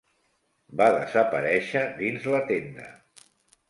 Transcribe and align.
Va 0.81 0.87
desaparèixer 0.95 1.87
dins 2.03 2.29
la 2.37 2.45
tenda. 2.53 2.93